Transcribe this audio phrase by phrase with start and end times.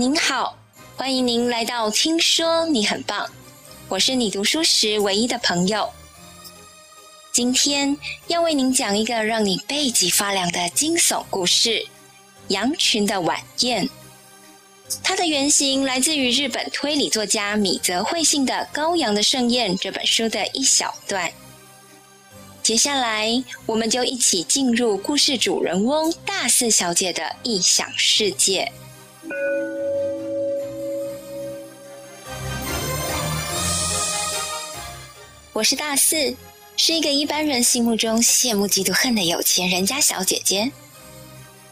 [0.00, 0.56] 您好，
[0.96, 3.26] 欢迎您来到《听说你很棒》，
[3.86, 5.90] 我是你读书时唯一的朋友。
[7.32, 7.94] 今天
[8.26, 11.86] 要为您讲一个让你背脊发凉的惊悚故事——
[12.48, 13.86] 羊群的晚宴。
[15.02, 21.30] 它的原型来自于日本推理作家米泽惠信的《羔羊的盛宴》这本书的一小段。
[22.62, 28.72] 接下来，我们就一起进入故事主人翁大四小姐的异想世界。
[35.52, 36.36] 我是大四，
[36.76, 40.70] 是一个一般人心目中羡慕、嫉妒、恨的有钱人家小姐姐。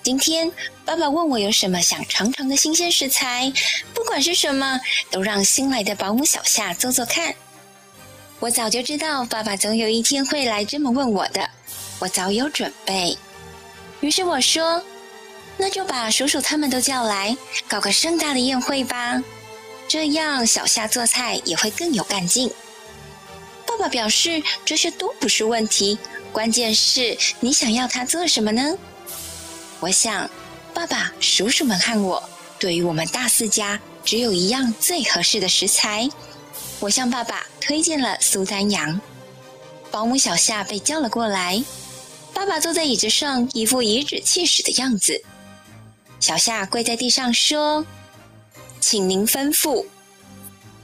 [0.03, 0.51] 今天
[0.85, 3.53] 爸爸问我有什么想尝尝的新鲜食材，
[3.95, 4.81] 不管是什么，
[5.13, 7.33] 都让新来的保姆小夏做做看。
[8.41, 11.49] 我早就知道爸爸总有一天会来这么问我的，
[12.01, 13.17] 我早有准备。
[14.01, 14.83] 于是我说
[15.57, 17.37] ：“那就把叔叔他们都叫来，
[17.69, 19.23] 搞个盛大的宴会吧，
[19.87, 22.53] 这样小夏做菜也会更有干劲。”
[23.69, 25.99] 爸爸表示这些都不是问题，
[26.33, 28.77] 关键是你想要他做什么呢？
[29.79, 30.29] 我想，
[30.73, 32.23] 爸爸、叔叔们看我，
[32.59, 36.09] 对于我们大四家，只有一样最合适的食材。
[36.81, 39.01] 我向爸爸推荐了苏丹羊，
[39.91, 41.63] 保姆小夏被叫了过来。
[42.33, 45.23] 爸爸坐在椅子上，一副颐指气使的样子。
[46.21, 47.85] 小夏跪在地上说
[48.81, 49.85] ：“请您吩咐。”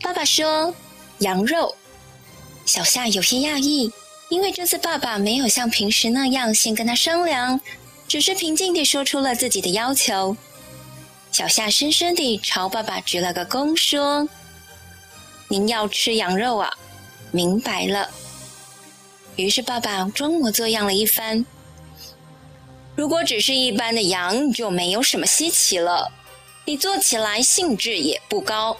[0.02, 0.74] 爸爸说
[1.18, 1.74] ：“羊肉。”
[2.64, 3.92] 小夏有些讶异，
[4.28, 7.60] 因为这次爸爸没有像平时那样先跟他商量，
[8.08, 10.36] 只是平静地说出了自己的要求。
[11.30, 14.28] 小夏深深地朝爸爸鞠了个躬，说。
[15.48, 16.72] 您要吃羊肉啊？
[17.30, 18.10] 明白了。
[19.36, 21.44] 于是爸爸装模作样了一番。
[22.96, 26.10] 如果只是一般的羊，就没有什么稀奇了。
[26.64, 28.76] 你做起来兴致也不高，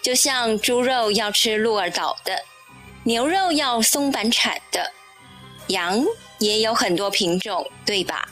[0.00, 2.44] 就像猪肉要吃鹿儿岛的，
[3.06, 4.92] 牛肉要松阪产的，
[5.68, 6.04] 羊
[6.38, 8.26] 也有很多品种，对吧？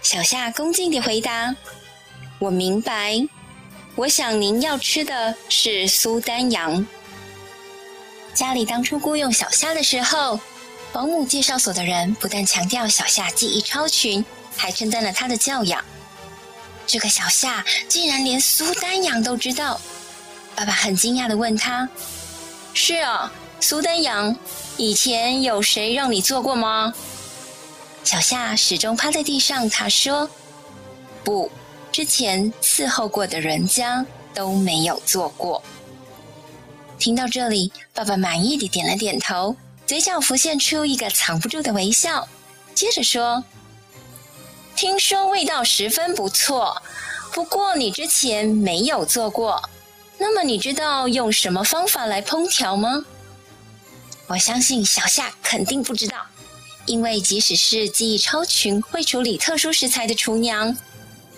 [0.00, 1.52] 小夏恭敬地回答
[2.38, 3.26] ：“我明白。”
[3.96, 6.86] 我想您要吃的是苏丹羊。
[8.32, 10.38] 家里当初雇佣小夏的时候，
[10.92, 14.24] 保姆介绍所的人不但强调小夏技艺超群，
[14.56, 15.84] 还称赞了她的教养。
[16.86, 19.80] 这个小夏竟然连苏丹羊都知道。
[20.54, 21.88] 爸爸很惊讶地问他
[22.72, 24.36] ：“是啊，苏丹阳，
[24.76, 26.94] 以前有谁让你做过吗？”
[28.04, 29.68] 小夏始终趴在地上。
[29.70, 30.28] 他说
[31.24, 31.50] ：“不。”
[31.90, 34.04] 之前伺候过的人家
[34.34, 35.62] 都没有做过。
[36.98, 39.54] 听到这里，爸爸满意地点了点头，
[39.86, 42.26] 嘴角浮现出一个藏不住的微笑，
[42.74, 43.44] 接着说
[44.74, 46.82] ：“听说味道十分不错，
[47.32, 49.62] 不过你之前没有做过，
[50.18, 53.04] 那么你知道用什么方法来烹调吗？”
[54.26, 56.26] 我相信小夏肯定不知道，
[56.86, 60.76] 因为即使是技艺超群、会处理特殊食材的厨娘。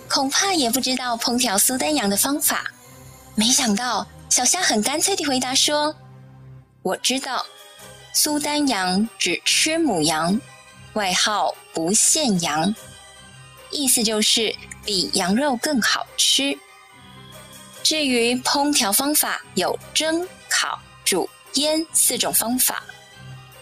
[0.09, 2.65] 恐怕也不知道烹调苏丹羊的方法。
[3.35, 5.95] 没想到小夏很干脆地回答说
[6.83, 7.45] ：“我知道，
[8.13, 10.41] 苏丹羊只吃母羊，
[10.93, 12.73] 外号不限羊，
[13.73, 14.55] 意思就是
[14.85, 16.57] 比羊肉更好吃。
[17.83, 22.83] 至于烹调方法，有蒸、烤、煮、腌四种方法。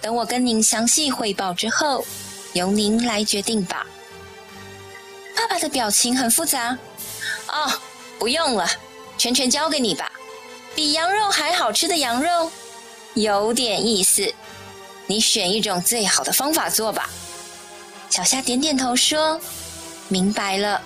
[0.01, 2.05] 等我跟您详细汇报之后，
[2.53, 3.87] 由您来决定吧。”
[5.35, 6.79] 爸爸的表情很复杂。
[7.49, 7.73] 哦，
[8.19, 8.69] 不用了，
[9.19, 10.11] 全权交给你吧。
[10.75, 12.51] 比羊肉还好吃的羊肉，
[13.15, 14.33] 有点意思。
[15.07, 17.11] 你选一种最好的方法做吧。
[18.11, 19.41] 小夏点点头说
[20.09, 20.81] ：“明白了。”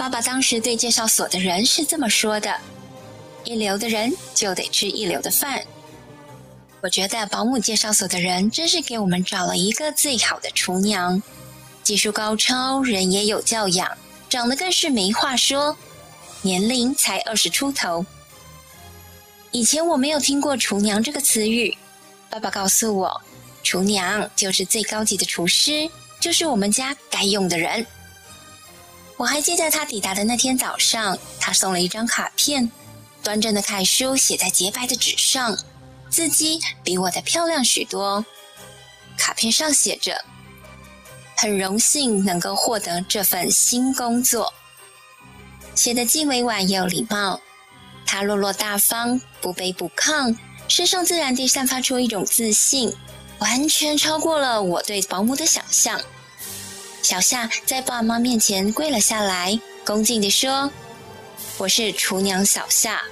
[0.00, 2.56] 爸爸当时对介绍所的人是这么说的
[3.44, 5.62] ：“一流的人就得吃一流的饭。”
[6.80, 11.22] 我觉得保姆介绍所的人真是给我们找了一个最好的厨娘，
[11.82, 13.98] 技术高超，人也有教养，
[14.30, 15.76] 长得更是没话说，
[16.40, 18.06] 年龄才二十出头。
[19.50, 21.76] 以前我没有听过“厨娘”这个词语，
[22.30, 23.20] 爸爸告诉我，
[23.62, 25.86] 厨娘就是最高级的厨师，
[26.18, 27.86] 就是我们家该用的人。
[29.20, 32.72] 我还记得他抵达的那天早上，他送了一张卡片，
[33.22, 35.54] 端正的楷书写在洁白的纸上。
[36.08, 38.24] 字迹比我的漂亮许多。
[39.18, 40.24] 卡片上写着
[41.36, 44.50] ：“很荣幸能够获得这份新工作。”
[45.76, 47.38] 写得既委婉也有礼貌。
[48.06, 50.34] 他落落大方，不卑不亢，
[50.66, 52.90] 身上自然地散发出一种自信，
[53.38, 56.00] 完全超过了我对保姆的想象。
[57.02, 60.70] 小夏在爸妈面前跪了下来，恭敬地说
[61.58, 63.02] ：“我是厨娘小夏，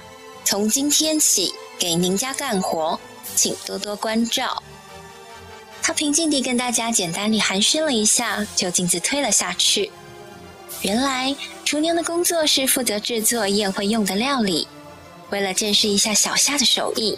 [0.45, 2.99] 从今天起给您家干活，
[3.35, 4.61] 请多多关照。”
[5.81, 9.91] 他平静地跟大家简单地寒暄了一下，就径自退了下去。
[10.81, 14.67] 原来厨娘的工作是负责制作宴会用的料理。
[15.31, 17.17] 为了见识一下小夏的手艺，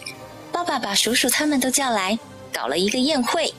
[0.51, 2.17] 爸爸把叔叔他们都叫来，
[2.51, 3.53] 搞了一个宴会。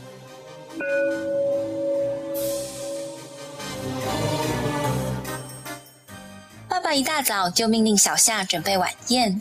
[6.94, 9.40] 一大早就命令小夏准备晚宴，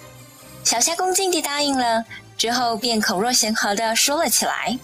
[0.63, 2.03] 小夏恭敬地答应了，
[2.37, 4.77] 之后便口若悬河地说了起来。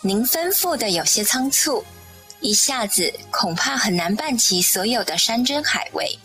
[0.00, 1.84] 您吩咐的有些仓促，
[2.40, 6.18] 一下子恐怕很难办齐所有的山珍海味。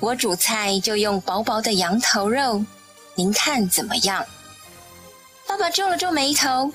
[0.00, 2.64] 我主菜就用薄薄的羊头肉，
[3.14, 4.24] 您看怎么样？
[5.46, 6.72] 爸爸皱了皱眉头，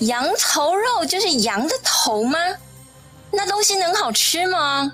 [0.00, 2.38] 羊头肉就是羊的头吗？
[3.30, 4.92] 那东西能好吃吗？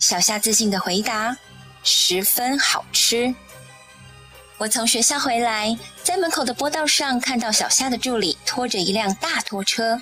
[0.00, 1.36] 小夏自信地回答
[1.84, 3.32] ：“十分好吃。”
[4.56, 10.00] 我从学校回来，在门口的坡道上看到小夏的助理拖着一辆大拖车，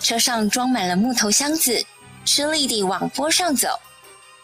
[0.00, 1.84] 车上装满了木头箱子，
[2.24, 3.68] 吃力地往坡上走。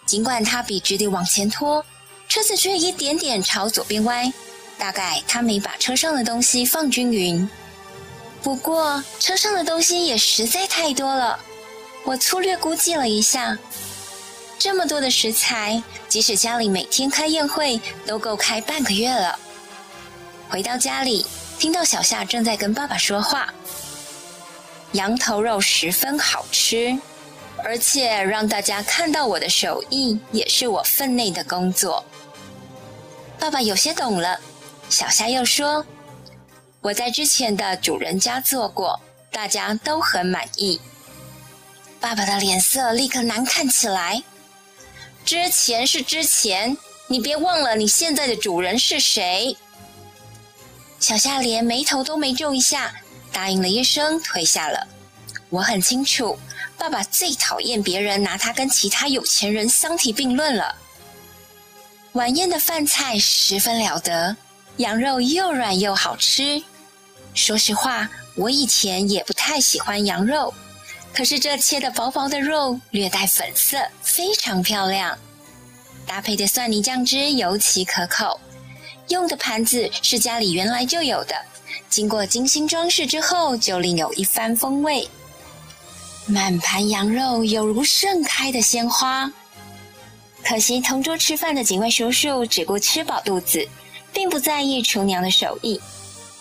[0.05, 1.85] 尽管他笔直地往前拖，
[2.29, 4.31] 车子却一点点朝左边歪，
[4.77, 7.49] 大概他没把车上的东西放均匀。
[8.43, 11.39] 不过车上的东西也实在太多了，
[12.05, 13.57] 我粗略估计了一下。
[14.63, 19.37] 这么多的食材，即使家里每天开宴会，都够开半个月了。
[20.49, 21.27] 回到家里，
[21.59, 23.53] 听到小夏正在跟爸爸说话
[24.95, 26.97] ：“羊头肉十分好吃，
[27.65, 32.05] 而且让大家看到我的手艺，也是我分内的工作。”
[33.41, 34.39] 爸爸有些懂了。
[34.89, 35.85] 小夏又说
[36.81, 39.01] ：“我在之前的主人家做过，
[39.33, 40.81] 大家都很满意。”
[41.99, 44.23] 爸爸的脸色立刻难看起来。
[45.25, 46.77] 之前是之前，
[47.07, 49.57] 你别忘了你现在的主人是谁。
[50.99, 52.93] 小夏连眉头都没皱一下，
[53.33, 54.87] 答应了一声，退下了。
[55.49, 56.39] 我很清楚，
[56.77, 60.75] 爸爸最讨厌别人拿他跟其他有钱人相提并论了。
[62.13, 64.37] 晚宴的饭菜十分了得，
[64.77, 66.63] 羊肉又软又好吃。
[67.35, 70.53] 说实话，我以前也不太喜欢羊肉。
[71.15, 75.17] 可是这切的薄薄的肉略带粉色，非常漂亮。
[76.07, 78.41] 搭配的蒜泥酱汁尤其可口。
[79.09, 81.35] 用的盘子是家里原来就有的，
[81.91, 85.07] 经过精心装饰之后，就另有一番风味。
[86.27, 89.31] 满盘羊肉犹如盛开的鲜花。
[90.43, 93.69] 可惜同桌吃饭的几位叔叔只顾吃饱肚子，
[94.13, 95.81] 并不在意厨娘的手艺。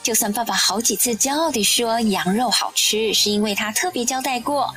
[0.03, 4.73] 就算爸爸好几次骄傲地说羊肉好吃，是因为他特别交代过，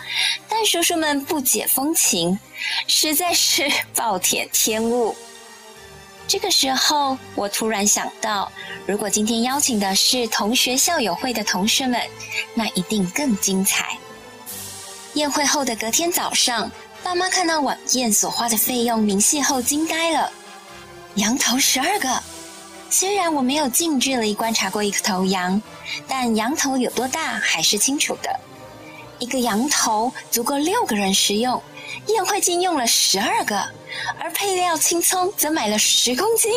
[0.48, 2.38] 但叔叔们不解风情，
[2.86, 5.16] 实在是 暴殄天物。
[6.26, 8.50] 这个时候，我突然想到，
[8.86, 12.00] 如果今天邀请的是同学校友会的同学们，
[12.54, 13.96] 那一定更精彩。
[15.14, 16.70] 宴会后的隔天早上，
[17.02, 20.30] 爸妈看到晚宴所花的费用明细后惊呆了，
[21.14, 22.22] 羊头十二个。
[22.90, 25.60] 虽然我没有近距离观察过一头羊，
[26.06, 28.40] 但羊头有多大还是清楚的。
[29.18, 31.60] 一个羊头足够六个人食用，
[32.08, 33.62] 宴会竟用了十二个，
[34.18, 36.52] 而配料青葱则买了十公斤。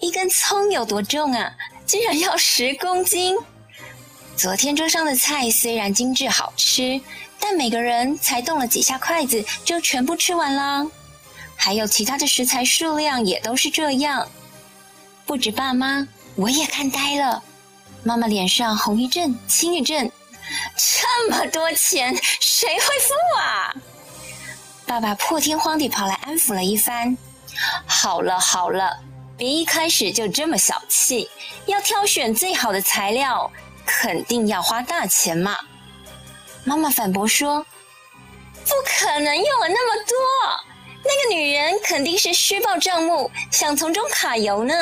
[0.00, 1.52] 一根葱有多重啊？
[1.86, 3.36] 竟然要十公斤！
[4.36, 7.00] 昨天桌上的菜虽然精致好吃，
[7.38, 10.86] 但每个人才动了几下筷子就全部吃完了。
[11.54, 14.28] 还有其他的食材数量也都是这样。
[15.26, 17.42] 不止爸妈，我也看呆了。
[18.02, 20.10] 妈妈脸上红一阵，青一阵，
[20.76, 23.74] 这么多钱，谁会付啊？
[24.84, 27.16] 爸爸破天荒地跑来安抚了一番。
[27.86, 28.98] 好了好了，
[29.36, 31.30] 别一开始就这么小气，
[31.66, 33.50] 要挑选最好的材料，
[33.86, 35.56] 肯定要花大钱嘛。
[36.64, 37.64] 妈妈反驳说
[38.66, 40.16] ：“不可能用了那么多，
[41.04, 44.74] 那个女人肯定是虚报账目，想从中卡油呢。”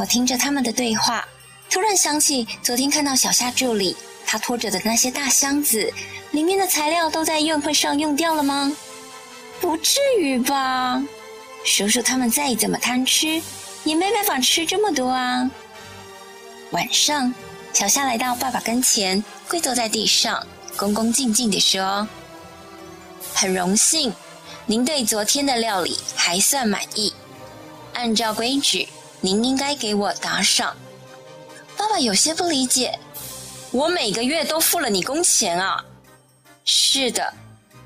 [0.00, 1.28] 我听着他们的对话，
[1.68, 5.92] 突然想起昨天看到小夏助理，他拖着的那些大箱子，
[6.30, 8.74] 里面的材料都在宴会上用掉了吗？
[9.60, 11.02] 不至于吧？
[11.66, 13.42] 叔叔他们再怎么贪吃，
[13.84, 15.50] 也没办法吃这么多啊。
[16.70, 17.34] 晚上，
[17.74, 20.46] 小夏来到爸爸跟前，跪坐在地上，
[20.78, 22.08] 恭恭敬敬地说
[23.36, 24.10] ：“很荣幸，
[24.64, 27.12] 您对昨天的料理还算满意。
[27.92, 28.88] 按照规矩。”
[29.20, 30.76] 您应该给我打赏。
[31.76, 32.98] 爸爸有些不理解，
[33.70, 35.84] 我每个月都付了你工钱啊。
[36.64, 37.32] 是的，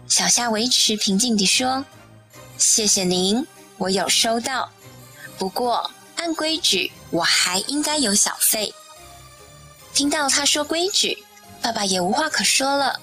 [0.08, 1.84] 小夏维持平静地说
[2.58, 3.46] ：“谢谢您，
[3.78, 4.70] 我有收到。
[5.38, 8.72] 不过按规矩，我还应该有小费。”
[9.94, 11.24] 听到他说规矩，
[11.62, 13.00] 爸爸也无话可说了。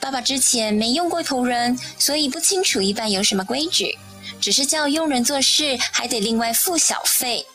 [0.00, 3.98] 爸爸之前没用过仆人，所以不清楚一般有什么规矩，
[4.40, 7.46] 只是叫佣人做事还得另外付小费，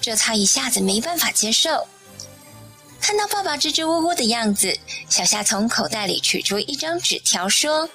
[0.00, 1.86] 这他一下子没办法接受。
[3.00, 7.88] 看到爸爸支支吾吾的样子，小夏从口袋里取出一张纸条，说：“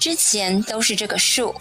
[0.00, 1.54] 之前都是这个数。”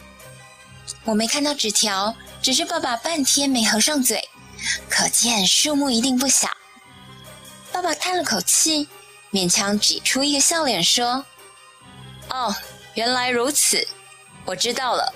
[1.06, 4.28] 我没看到纸条，只是爸爸半天没合上嘴，
[4.90, 6.50] 可见数目一定不小。
[7.72, 8.88] 爸爸叹了口气，
[9.32, 11.24] 勉强挤出一个笑脸，说
[12.30, 12.54] ：“哦，
[12.96, 13.88] 原来如此，
[14.46, 15.14] 我知道了，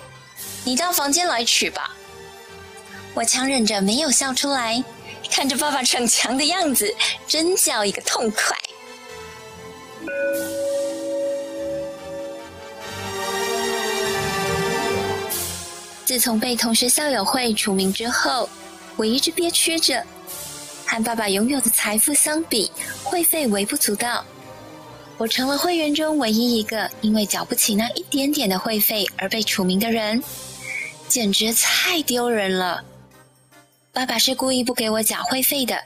[0.64, 1.96] 你到房间来取吧。”
[3.14, 4.84] 我强忍着没有笑出来。
[5.32, 6.94] 看着爸爸逞强的样子，
[7.28, 8.56] 真叫一个痛快。
[16.06, 18.48] 自从被同学校友会除名之后，
[18.96, 20.04] 我一直憋屈着。
[20.86, 22.72] 和爸爸拥有的财富相比，
[23.04, 24.24] 会费微不足道。
[25.18, 30.22] 我成了会员中唯一一个因为缴不起那一点点的会费而被除名的人，
[31.14, 32.84] 简直太丢人了。
[33.92, 35.80] 爸爸是故意不给我缴会费的，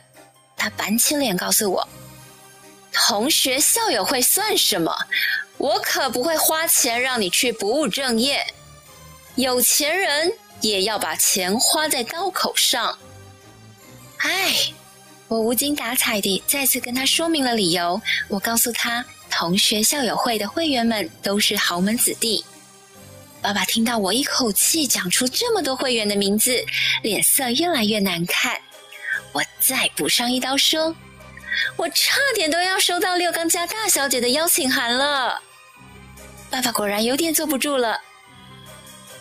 [0.55, 1.86] 他板起脸告诉我
[2.96, 4.96] ：“同学校友会算什么？
[5.57, 8.41] 我可不会花钱让你去不务正业。
[9.36, 10.31] 有钱人
[10.62, 12.98] 也要把钱花在刀口上。”
[14.24, 14.72] 唉，
[15.27, 18.01] 我无精打采地再次跟他说明了理由。
[18.29, 22.46] 我告诉他，同学校友会的会员们都是豪门子弟。
[23.48, 26.66] 爸爸听到我一口气讲出这么多会员的名字，
[27.01, 28.60] 脸色越来越难看。
[29.32, 30.94] 我再补上一刀说
[31.77, 35.42] ：“我差点都要收到六刚家大小姐的邀请函了。”
[36.51, 37.98] 爸爸果然有点坐不住了。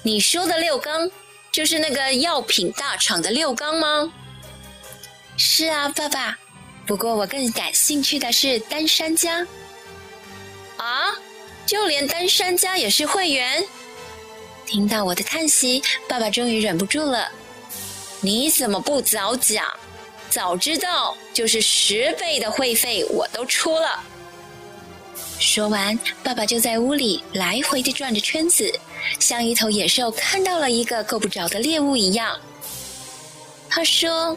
[0.03, 1.09] 你说的六刚，
[1.53, 4.13] 就是那个药品大厂的六刚吗？
[5.37, 6.37] 是啊，爸爸。
[6.85, 9.47] 不过我更感兴趣的是丹山家。
[10.79, 11.15] 啊，
[11.65, 13.65] 就连丹山家也是会员？
[14.67, 17.29] 听到我的叹息，爸爸终于忍不住了。
[18.21, 19.65] 你怎么不早讲？
[20.29, 24.03] 早知道就是十倍的会费我都出了。
[25.39, 28.71] 说完，爸爸就在屋里来回地转着圈子，
[29.21, 32.39] 像一头野兽看到了一个够不着的猎物一样。
[33.69, 34.37] 他说：“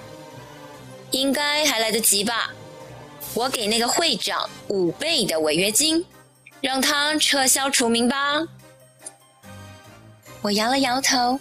[1.12, 2.52] 应该还来得及吧？
[3.34, 6.06] 我给那个会长五倍的违约金，
[6.62, 8.46] 让他撤销除名吧。”
[10.42, 11.40] 我摇了摇头，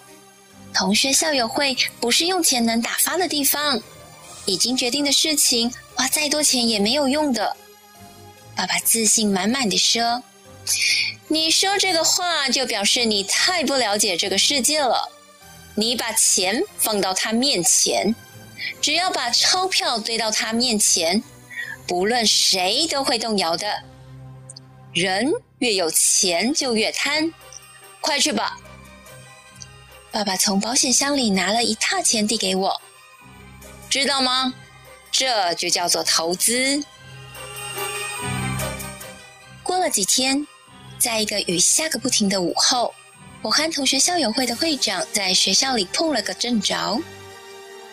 [0.74, 3.80] 同学校友会不是用钱能打发的地方，
[4.44, 7.56] 已经决定的事情，花再多钱也没有用的。
[8.56, 10.22] 爸爸自信满满地说
[11.28, 15.12] ：“你说这个话，就表示你太不了解这个世界了。
[15.76, 18.12] 你把钱放到他面前，
[18.80, 21.22] 只要把钞票堆到他面前，
[21.86, 23.84] 不论谁都会动摇的。
[24.92, 27.32] 人越有钱就越贪，
[28.00, 28.58] 快去吧。”
[30.10, 32.80] 爸爸从保险箱里拿了一沓钱递给我，
[33.90, 34.54] 知道吗？
[35.10, 36.82] 这就叫做投资。
[39.62, 40.46] 过了几天，
[40.98, 42.94] 在一个雨下个不停的午后，
[43.42, 46.98] 我和同学校友会的会长在学校里碰了个正着。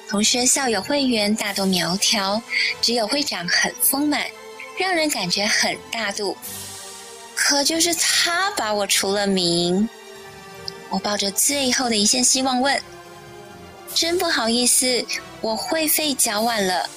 [0.08, 2.42] 同学校友会员大多苗条，
[2.82, 4.26] 只有会长很丰满，
[4.80, 6.38] 让人感觉很大度。
[7.36, 9.90] 可就是他把我除了名。
[10.90, 12.82] 我抱着最后的一线希望问
[13.94, 15.06] ：“真不好意思，
[15.42, 16.90] 我会费缴晚了，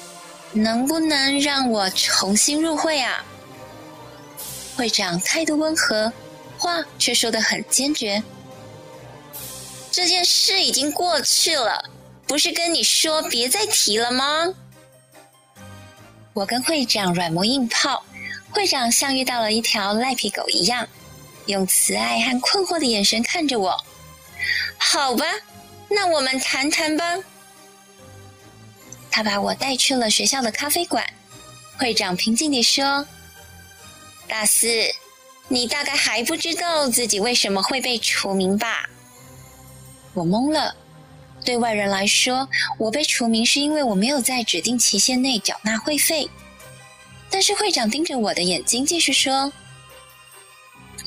[0.53, 3.25] 能不能让我重新入会啊？”
[4.77, 6.13] 会长态度温和，
[6.57, 8.23] 话却说得很坚决。
[9.91, 11.83] 这件事已经过去了，
[12.27, 14.55] 不是跟你说别再提了吗？
[16.35, 18.05] 我跟会长软磨硬泡，
[18.53, 20.87] 会长像遇到了一条赖皮狗一样。
[21.49, 23.85] 用慈爱和困惑的眼神看着我。
[24.77, 25.25] 好吧，
[25.89, 27.19] 那我们谈谈吧。
[29.11, 31.05] 他把我带去了学校的咖啡馆。
[31.79, 33.07] 会长平静地说
[34.29, 34.69] ：“大四，
[35.49, 38.89] 你大概还不知道自己为什么会被除名吧？”
[40.13, 40.75] 我懵了。
[41.45, 46.29] 对外人来说，我被除名是因为我没有在指定期限内缴纳会费。
[47.31, 49.53] 但是会长盯着我的眼睛，继续说。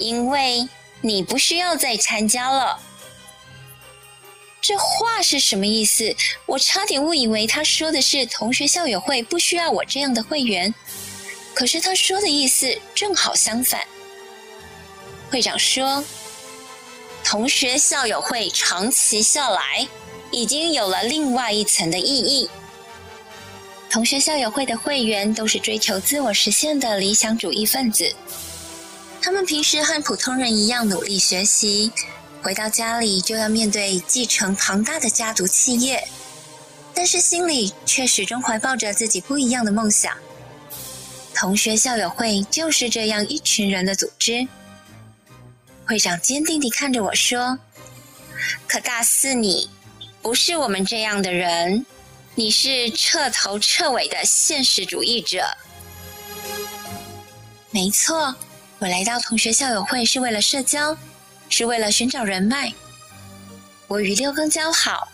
[0.01, 0.67] 因为
[1.01, 2.79] 你不需要再参加了。
[4.59, 6.15] 这话是什么意思？
[6.45, 10.73] 我差点误以为他说的是同学校友会不需要我这样的会员。
[11.53, 13.81] 可是他说的意思正好相反。
[15.29, 16.03] 会长说
[17.23, 19.87] ：“同学校友会长期下来，
[20.29, 22.49] 已经有了另外一层的意义。
[23.89, 28.13] 同学校友会的会员都是追求自我实现的理想主义分子，
[29.21, 31.91] 他们平时和普通人一样努力学习，
[32.41, 36.07] 回到家里就要面对继承庞大的家族企业，
[36.93, 40.17] 但是心里却始终怀抱着自己不一样的梦想。”
[41.35, 44.47] 同学校友会就是这样一群人的组织。
[45.85, 47.57] 会长坚定地看着我说
[48.67, 49.69] ：“可大四你
[50.21, 51.85] 不是我们这样的人，
[52.35, 55.45] 你是彻头彻尾的现实主义者。”
[57.71, 58.35] 没错，
[58.81, 60.97] 我来到同学校友会是为了社交，
[61.49, 62.73] 是为了寻找人脉。
[63.87, 65.07] 我与六更交好，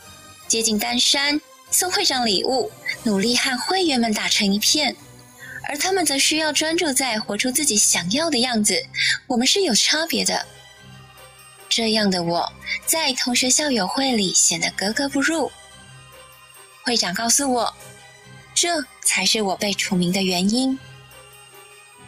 [0.47, 1.37] 接近丹山，
[1.69, 2.71] 送会长礼物，
[3.03, 4.95] 努力和会员们打成一片。
[5.67, 8.85] 而他们则需要专注在活出自己想要的样子。
[9.27, 10.45] 我们是有差别的。
[11.67, 12.49] 这样的我
[12.85, 15.51] 在同学校友会里显得格格不入。
[16.83, 17.75] 会长告诉我，
[18.55, 20.79] 这才是我被除名的原因。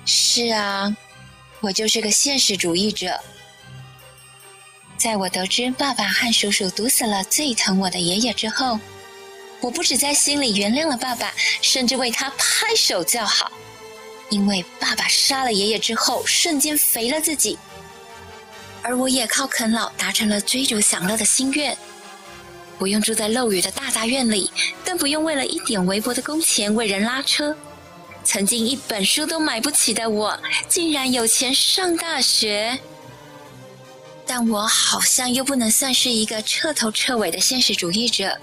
[0.06, 0.96] 是啊，
[1.62, 3.20] 我就是个现实主义者。
[4.98, 8.80] 在我得知爸爸和叔叔毒死了最疼我的爷爷之后。
[9.62, 13.52] 我不止在心里原谅了爸爸，甚至为他拍手叫好，
[14.30, 17.60] 因为爸爸杀了爷爷之后，瞬间肥了自己，
[18.82, 21.78] 而我也靠啃老达成了追逐享乐的心愿，
[22.78, 24.50] 不用住在漏雨的大杂院里，
[24.86, 27.54] 更不用为了一点微薄的工钱为人拉车。
[28.24, 32.80] 曾经一本书都买不起的我，竟然有钱上大学。
[34.26, 38.38] 但我好像又不能算是一个彻头彻尾的现实主义者。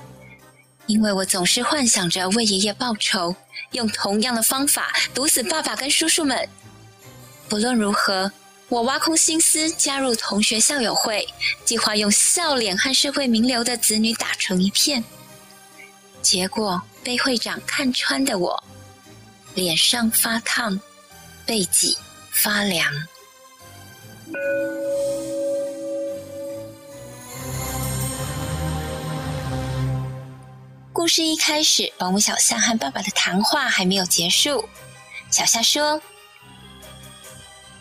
[0.87, 3.35] 因为我总是幻想着为爷爷报仇，
[3.73, 6.49] 用同样的方法毒死爸爸跟叔叔们。
[7.49, 8.30] 不论如何，
[8.69, 11.26] 我挖空心思加入同学校友会，
[11.65, 15.04] 计划用笑脸和社会名流的子女打成一片。
[16.23, 18.65] 结果被会长看穿的我，
[19.56, 20.78] 脸上发烫，
[21.47, 21.97] 背脊
[22.30, 22.92] 发凉。
[30.92, 34.69] 故事一开始，保姆小夏和爸爸的谈话还没有结束。
[35.30, 36.02] 小夏说：“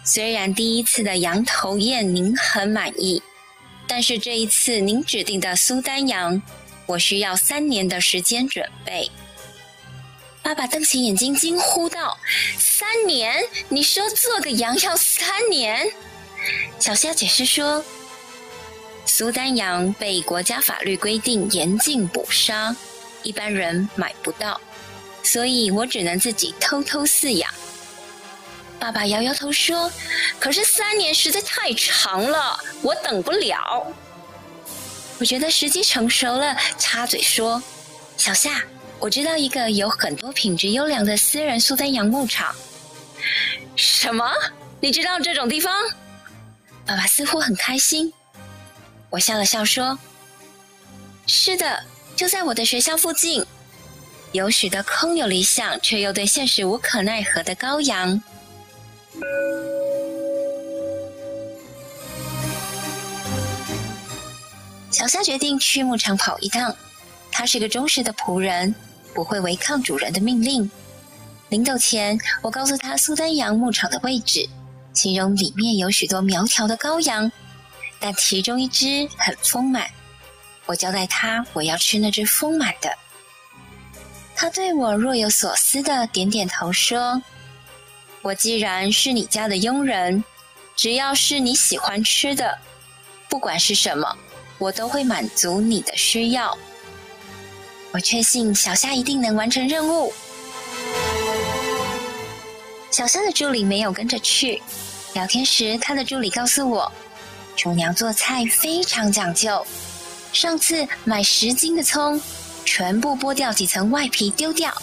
[0.05, 3.21] 虽然第一次的羊头宴您很满意，
[3.85, 6.41] 但是这一次您指定的苏丹羊，
[6.85, 9.11] 我需要三年的时间准备。”
[10.45, 12.15] 爸爸瞪起眼睛，惊呼道
[12.59, 13.43] ：“三年？
[13.67, 15.91] 你说做个羊要三年？”
[16.79, 17.83] 小夏解释说
[19.07, 22.75] ：“苏丹羊被国家法律规定严禁捕杀。”
[23.23, 24.61] 一般人买不到，
[25.23, 27.51] 所以我只能自己偷偷饲养。
[28.79, 29.91] 爸爸摇摇头说
[30.39, 33.91] ：“可是三年实在太长了，我等不了。”
[35.17, 37.63] 我觉得时机成熟了，插嘴说
[38.15, 38.61] ：“小夏，
[38.99, 42.55] 我知道一个有很多品质优良的私人苏丹羊牧场。”
[43.75, 44.31] 什么？
[44.79, 45.73] 你知道这种地方？
[46.85, 48.13] 爸爸似乎很开心。
[49.09, 49.97] 我笑了笑说
[51.27, 51.83] ：“是的。”
[52.15, 53.45] 就在我的学校附近，
[54.31, 58.23] 有许多空有理想却又对现实无可奈何的羔羊。
[64.89, 66.73] 小夏决定去牧场跑一趟。
[67.37, 68.73] 他是个忠实的仆人，
[69.13, 70.71] 不会违抗主人的命令。
[71.49, 74.47] 临走前，我告诉他苏丹羊牧场的位置，
[74.93, 77.29] 形容里面有许多苗条的羔羊，
[77.99, 79.85] 但其中一只很丰满。
[80.65, 82.89] 我交代他，我要吃那只丰满的。
[84.33, 87.21] 他对我若有所思的点点头，说
[88.23, 90.23] ：“我既然是你家的佣人，
[90.73, 92.57] 只要是你喜欢吃的，
[93.27, 94.17] 不管是什么，
[94.57, 96.57] 我都会满足你的需要。”
[97.95, 100.13] 我确信小夏一定能完成任务。
[102.91, 104.61] 小夏的助理没有跟着去。
[105.13, 106.91] 聊天时，他的助理告诉我，
[107.55, 109.65] 厨娘做菜非常讲究。
[110.33, 112.21] 上次买十斤的葱，
[112.65, 114.73] 全部剥掉几层外皮丢掉，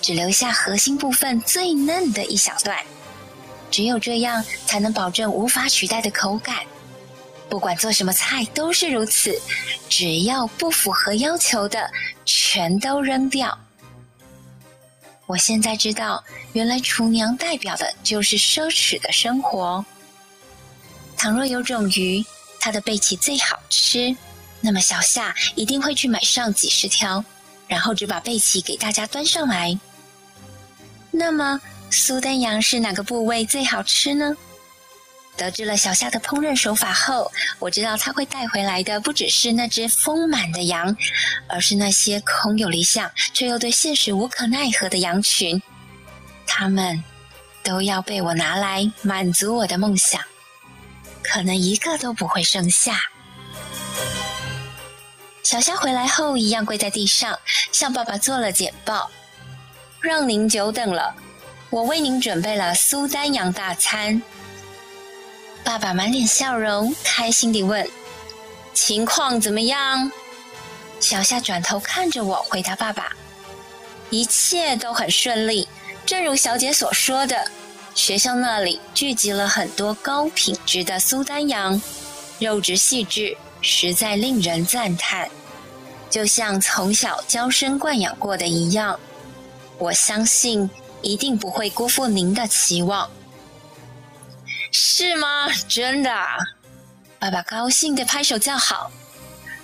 [0.00, 2.78] 只留下核心部分最嫩的一小段。
[3.72, 6.58] 只有这样才能保证无法取代的口感。
[7.52, 9.38] 不管做什么菜都是如此，
[9.86, 11.90] 只要不符合要求的，
[12.24, 13.58] 全都扔掉。
[15.26, 19.84] 我现在知道，原来厨娘代表的就是奢侈的生活。
[21.14, 22.24] 倘若有种鱼，
[22.58, 24.16] 它的背鳍最好吃。
[24.62, 27.22] 那么小夏一定会去买上几十条，
[27.68, 29.78] 然后只把背鳍给大家端上来。
[31.10, 31.60] 那么
[31.90, 34.34] 苏丹羊是哪个部位最好吃呢？
[35.36, 40.96] 得知了小夏的烹饪手法后，我知道他会带回来的不只是那只丰满的羊，
[41.48, 45.60] 而是那些空有理想却又对现实无可奈何的羊群。
[46.46, 47.02] 他们
[47.62, 50.20] 都要被我拿来满足我的梦想，
[51.22, 53.00] 可能一个都不会剩下。
[55.42, 57.38] 小夏回来后，一样跪在地上，
[57.72, 59.10] 向爸爸做了简报。
[60.00, 61.14] 让您久等了，
[61.70, 64.20] 我为您准备了苏丹羊大餐。
[65.64, 67.88] 爸爸满脸笑容，开心地问
[68.74, 70.10] ：“情况怎么样？”
[71.00, 73.10] 小夏转头看着我，回答爸爸
[74.10, 75.68] ：“一切都很顺利，
[76.04, 77.44] 正如小姐所说的，
[77.94, 81.80] 学校那里聚集了很多高品质的苏丹羊，
[82.40, 85.30] 肉质细致，实在令人赞叹，
[86.10, 88.98] 就像从小娇生惯养过的一样。
[89.78, 90.68] 我相信
[91.02, 93.08] 一定不会辜负您的期望。”
[94.72, 95.48] 是吗？
[95.68, 96.10] 真的？
[97.18, 98.90] 爸爸高兴地拍手叫好。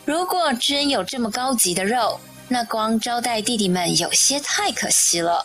[0.05, 5.45] 如果真有这么高级的肉，那光招待弟弟们有些太可惜了。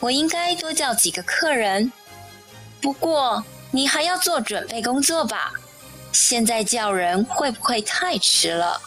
[0.00, 1.92] 我应该多叫几个客人。
[2.80, 5.52] 不过你还要做准备工作吧？
[6.12, 8.80] 现在叫人会不会太迟了？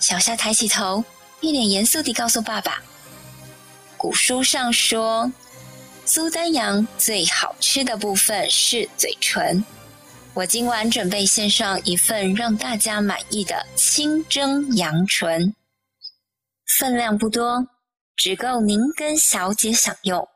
[0.00, 1.04] 小夏抬起头，
[1.40, 2.82] 一脸严肃地告诉爸爸
[3.96, 5.30] ：“古书上说。”
[6.14, 9.64] 苏丹羊最好吃的部分是嘴唇，
[10.32, 15.52] 我今晚准备献上一份让大家满意的清蒸羊唇，
[16.66, 17.66] 分量不多，
[18.14, 20.28] 只够您跟小姐享用。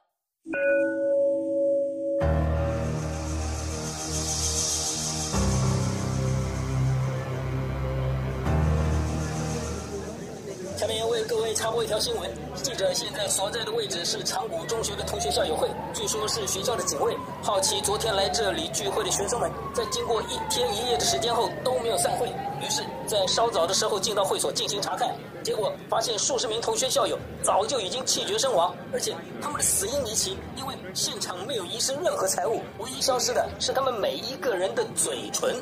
[11.58, 22.28] 插播一条新闻：记者现在所在的位置是长谷中学的同学校友会，据说是学校的警卫好奇昨天来这里聚会的学生们，在经过一天一夜的时间后都没有散会，
[22.60, 35.60] 于是，在稍早的时候进到会所进行查看，结果发现数十名同学校友早就已经气绝身亡，而且他们的死因离奇，因为现场没有遗失任何财物，唯一消失的是他们每一个人的嘴唇。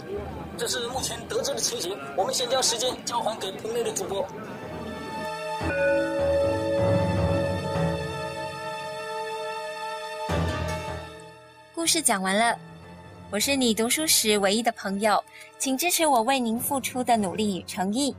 [0.58, 4.22] 这是目前得知的情形，我们先将时间交还给棚内的主播。
[11.86, 12.58] 故事讲完了，
[13.30, 15.22] 我是你读书时唯一的朋友，
[15.56, 18.12] 请支持我为您付出的努力与诚意，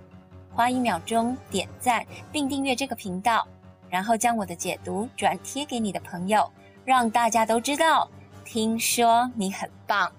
[0.54, 2.02] 花一秒钟点赞
[2.32, 3.46] 并订阅这个频道，
[3.90, 6.50] 然后将我的解读转贴给你的朋友，
[6.86, 8.10] 让大家都知道。
[8.46, 10.10] 听说你很棒。